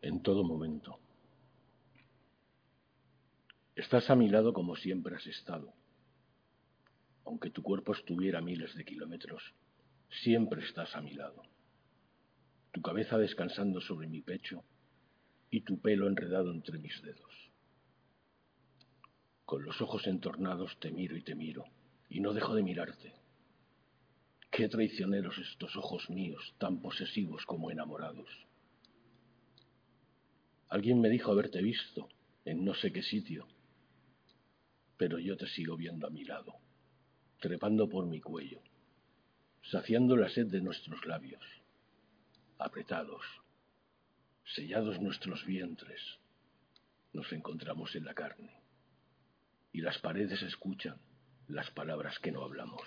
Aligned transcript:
En 0.00 0.22
todo 0.22 0.44
momento. 0.44 1.00
Estás 3.74 4.10
a 4.10 4.14
mi 4.14 4.28
lado 4.28 4.52
como 4.52 4.76
siempre 4.76 5.16
has 5.16 5.26
estado. 5.26 5.72
Aunque 7.24 7.50
tu 7.50 7.64
cuerpo 7.64 7.94
estuviera 7.94 8.40
miles 8.40 8.76
de 8.76 8.84
kilómetros, 8.84 9.42
siempre 10.22 10.62
estás 10.62 10.94
a 10.94 11.00
mi 11.00 11.14
lado. 11.14 11.42
Tu 12.70 12.80
cabeza 12.80 13.18
descansando 13.18 13.80
sobre 13.80 14.06
mi 14.06 14.20
pecho 14.20 14.62
y 15.50 15.62
tu 15.62 15.80
pelo 15.80 16.06
enredado 16.06 16.52
entre 16.52 16.78
mis 16.78 17.02
dedos. 17.02 17.50
Con 19.44 19.64
los 19.64 19.80
ojos 19.80 20.06
entornados 20.06 20.78
te 20.78 20.92
miro 20.92 21.16
y 21.16 21.22
te 21.22 21.34
miro, 21.34 21.64
y 22.08 22.20
no 22.20 22.34
dejo 22.34 22.54
de 22.54 22.62
mirarte. 22.62 23.14
Qué 24.52 24.68
traicioneros 24.68 25.36
estos 25.38 25.74
ojos 25.76 26.08
míos, 26.08 26.54
tan 26.58 26.80
posesivos 26.80 27.44
como 27.46 27.72
enamorados. 27.72 28.28
Alguien 30.68 31.00
me 31.00 31.08
dijo 31.08 31.32
haberte 31.32 31.62
visto 31.62 32.08
en 32.44 32.64
no 32.64 32.74
sé 32.74 32.92
qué 32.92 33.02
sitio, 33.02 33.46
pero 34.98 35.18
yo 35.18 35.36
te 35.36 35.46
sigo 35.46 35.76
viendo 35.76 36.06
a 36.06 36.10
mi 36.10 36.24
lado, 36.24 36.56
trepando 37.40 37.88
por 37.88 38.06
mi 38.06 38.20
cuello, 38.20 38.60
saciando 39.62 40.16
la 40.16 40.28
sed 40.28 40.46
de 40.48 40.60
nuestros 40.60 41.06
labios, 41.06 41.42
apretados, 42.58 43.22
sellados 44.44 45.00
nuestros 45.00 45.46
vientres, 45.46 46.00
nos 47.12 47.32
encontramos 47.32 47.94
en 47.94 48.04
la 48.04 48.14
carne 48.14 48.60
y 49.72 49.80
las 49.80 49.98
paredes 49.98 50.42
escuchan 50.42 50.98
las 51.48 51.70
palabras 51.70 52.18
que 52.18 52.30
no 52.30 52.42
hablamos. 52.42 52.82